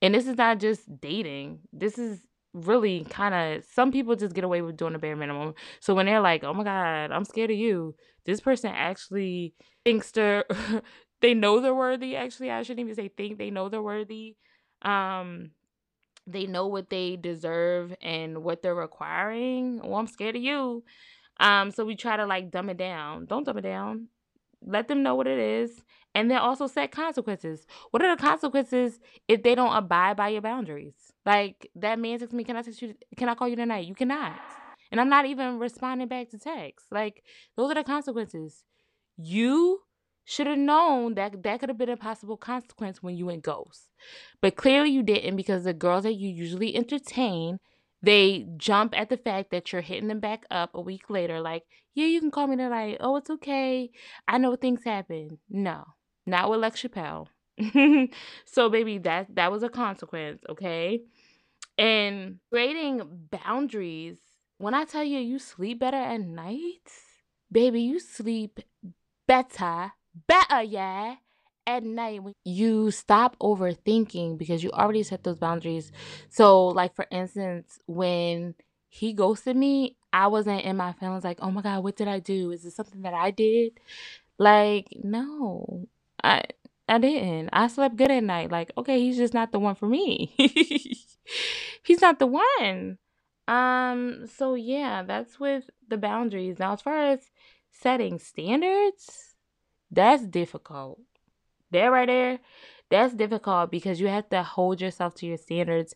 [0.00, 4.42] and this is not just dating this is really kind of some people just get
[4.42, 5.54] away with doing the bare minimum.
[5.78, 10.10] So when they're like, "Oh my god, I'm scared of you," this person actually thinks
[10.10, 10.44] they're
[11.20, 12.16] they know they're worthy.
[12.16, 14.34] Actually, I shouldn't even say think they know they're worthy.
[14.82, 15.52] Um,
[16.26, 19.80] they know what they deserve and what they're requiring.
[19.82, 20.84] Well, I'm scared of you.
[21.38, 23.26] Um, so we try to like dumb it down.
[23.26, 24.08] Don't dumb it down.
[24.64, 25.82] Let them know what it is
[26.14, 27.66] and then also set consequences.
[27.90, 30.94] What are the consequences if they don't abide by your boundaries?
[31.24, 32.94] Like that man texts me, "Can I text you?
[33.16, 34.40] Can I call you tonight?" You cannot,
[34.90, 36.86] and I'm not even responding back to text.
[36.90, 37.24] Like
[37.56, 38.64] those are the consequences.
[39.16, 39.82] You
[40.24, 43.90] should have known that that could have been a possible consequence when you went ghost,
[44.40, 47.58] but clearly you didn't because the girls that you usually entertain
[48.02, 51.64] they jump at the fact that you're hitting them back up a week later, like,
[51.94, 52.96] yeah, you can call me tonight.
[53.00, 53.90] Oh, it's okay.
[54.26, 55.38] I know things happen.
[55.48, 55.84] No,
[56.26, 57.26] not with Lex Chappelle.
[58.46, 61.02] so baby, that that was a consequence, okay?
[61.76, 64.18] And creating boundaries.
[64.58, 66.90] When I tell you you sleep better at night,
[67.50, 68.60] baby, you sleep
[69.26, 69.92] better,
[70.28, 71.16] better, yeah,
[71.66, 75.92] at night when you stop overthinking because you already set those boundaries.
[76.28, 78.54] So, like for instance, when
[78.88, 82.18] he ghosted me, I wasn't in my feelings like, oh my God, what did I
[82.18, 82.50] do?
[82.50, 83.78] Is this something that I did?
[84.38, 85.86] Like, no.
[86.22, 86.42] I
[86.88, 87.50] I didn't.
[87.52, 88.50] I slept good at night.
[88.50, 90.34] Like, okay, he's just not the one for me.
[91.84, 92.98] he's not the one.
[93.48, 96.58] Um, so yeah, that's with the boundaries.
[96.58, 97.20] Now, as far as
[97.70, 99.29] setting standards,
[99.90, 101.00] that's difficult.
[101.70, 102.40] There right there,
[102.90, 105.94] that's difficult because you have to hold yourself to your standards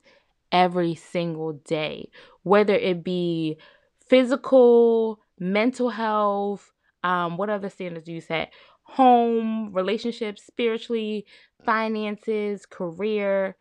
[0.52, 2.10] every single day.
[2.42, 3.58] Whether it be
[4.06, 8.52] physical, mental health, um, what other standards do you set?
[8.84, 11.26] home, relationships, spiritually,
[11.64, 13.56] finances, career.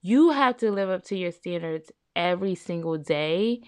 [0.00, 3.60] You have to live up to your standards every single day.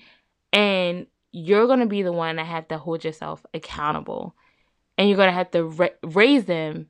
[0.52, 4.34] And you're going to be the one that have to hold yourself accountable.
[5.02, 6.86] And you're going to have to ra- raise them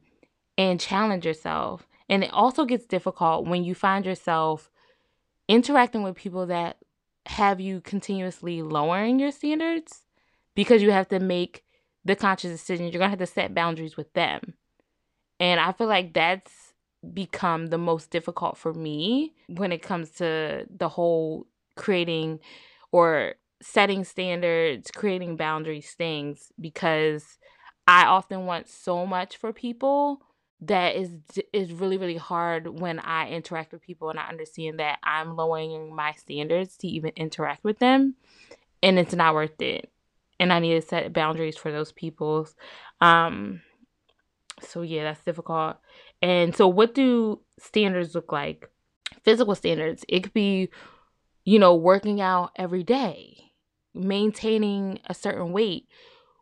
[0.58, 1.88] and challenge yourself.
[2.10, 4.70] And it also gets difficult when you find yourself
[5.48, 6.76] interacting with people that
[7.24, 10.02] have you continuously lowering your standards
[10.54, 11.64] because you have to make
[12.04, 12.84] the conscious decision.
[12.84, 14.56] You're going to have to set boundaries with them.
[15.40, 16.52] And I feel like that's
[17.14, 21.46] become the most difficult for me when it comes to the whole
[21.76, 22.40] creating
[22.92, 27.38] or setting standards, creating boundaries things because
[27.86, 30.22] I often want so much for people
[30.60, 31.10] that is
[31.52, 35.94] is really really hard when I interact with people and I understand that I'm lowering
[35.94, 38.14] my standards to even interact with them
[38.80, 39.90] and it's not worth it
[40.42, 42.48] and I need to set boundaries for those people.
[43.00, 43.62] Um,
[44.60, 45.76] so yeah, that's difficult.
[46.20, 48.68] And so, what do standards look like?
[49.22, 50.04] Physical standards.
[50.08, 50.68] It could be,
[51.44, 53.52] you know, working out every day,
[53.94, 55.86] maintaining a certain weight,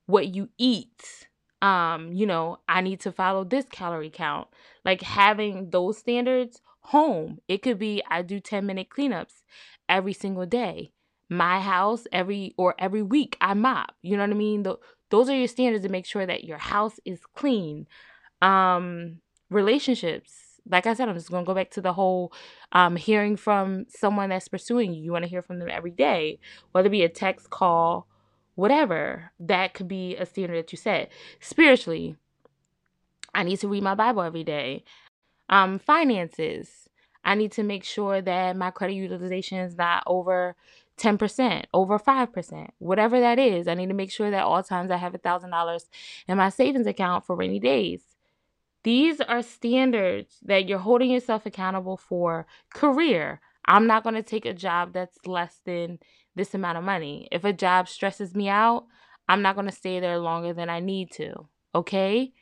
[0.06, 1.28] what you eat.
[1.62, 4.48] Um, you know, I need to follow this calorie count.
[4.84, 7.38] Like having those standards home.
[7.48, 9.42] It could be I do 10 minute cleanups
[9.88, 10.92] every single day
[11.30, 13.94] my house every or every week I mop.
[14.02, 14.64] You know what I mean?
[14.64, 14.76] The,
[15.10, 17.86] those are your standards to make sure that your house is clean.
[18.42, 22.32] Um relationships, like I said, I'm just to go back to the whole
[22.72, 25.02] um, hearing from someone that's pursuing you.
[25.02, 26.38] You want to hear from them every day,
[26.70, 28.06] whether it be a text, call,
[28.60, 29.32] whatever.
[29.40, 31.10] That could be a standard that you set.
[31.40, 32.16] Spiritually,
[33.34, 34.84] I need to read my Bible every day.
[35.48, 36.88] Um, finances,
[37.24, 40.56] I need to make sure that my credit utilization is not over
[40.98, 43.66] 10%, over 5%, whatever that is.
[43.66, 45.84] I need to make sure that all times I have a $1,000
[46.28, 48.02] in my savings account for rainy days.
[48.82, 52.46] These are standards that you're holding yourself accountable for.
[52.74, 53.40] Career.
[53.64, 55.98] I'm not going to take a job that's less than
[56.34, 57.28] this amount of money.
[57.30, 58.86] If a job stresses me out,
[59.28, 61.46] I'm not going to stay there longer than I need to.
[61.74, 62.32] Okay?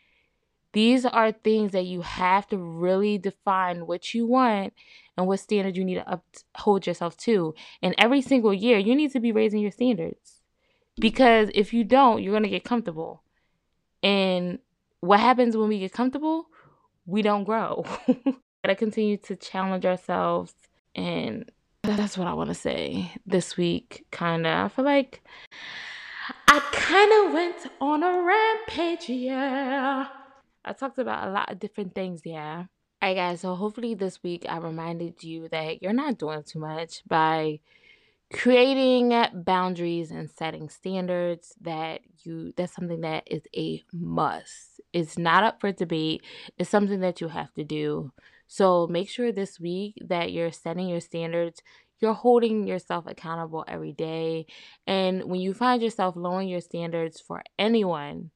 [0.73, 4.75] These are things that you have to really define what you want
[5.17, 6.21] and what standard you need to
[6.55, 7.55] uphold yourself to.
[7.83, 10.43] And every single year, you need to be raising your standards.
[11.01, 13.23] Because if you don't, you're going to get comfortable.
[14.03, 14.59] And
[15.01, 16.47] what happens when we get comfortable?
[17.07, 17.85] We don't grow.
[18.63, 20.55] gotta continue to challenge ourselves.
[20.95, 21.51] And
[21.97, 24.53] that's what I want to say this week, kind of.
[24.53, 25.23] I feel like
[26.47, 30.09] I kind of went on a rampage, yeah.
[30.65, 32.65] I talked about a lot of different things, yeah.
[33.01, 36.59] All right, guys, so hopefully this week I reminded you that you're not doing too
[36.59, 37.61] much by
[38.33, 45.43] creating boundaries and setting standards that you that's something that is a must it's not
[45.43, 46.23] up for debate
[46.59, 48.13] it's something that you have to do
[48.49, 51.63] so make sure this week that you're setting your standards
[52.01, 54.47] you're holding yourself accountable every day
[54.87, 58.31] and when you find yourself lowering your standards for anyone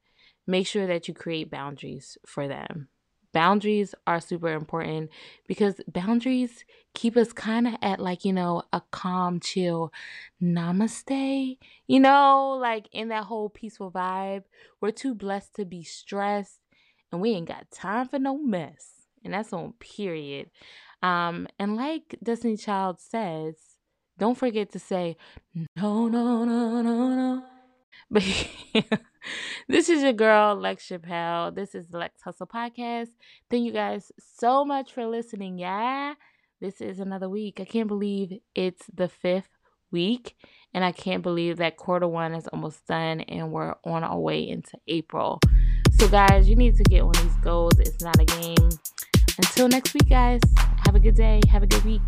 [0.47, 2.89] make sure that you create boundaries for them.
[3.33, 5.11] Boundaries are super important
[5.49, 9.91] because boundaries keep us kind of at like you know a calm chill
[10.43, 11.57] namaste
[11.87, 14.43] you know like in that whole peaceful vibe.
[14.83, 16.61] We're too blessed to be stressed
[17.11, 20.51] and we ain't got time for no mess and that's on period
[21.03, 23.55] um and like destiny child says
[24.19, 25.17] don't forget to say
[25.77, 27.43] no no no no no
[28.11, 28.25] but
[29.69, 31.55] this is your girl, Lex Chappelle.
[31.55, 33.09] This is the Lex Hustle Podcast.
[33.51, 35.59] Thank you guys so much for listening.
[35.59, 36.15] Yeah,
[36.61, 37.61] this is another week.
[37.61, 39.49] I can't believe it's the fifth
[39.91, 40.37] week,
[40.75, 44.49] and I can't believe that quarter one is almost done and we're on our way
[44.49, 45.39] into April.
[45.99, 47.79] So, guys, you need to get on these goals.
[47.79, 48.71] It's not a game.
[49.39, 50.41] Until next week, guys,
[50.85, 51.41] have a good day.
[51.51, 52.03] Have a good week.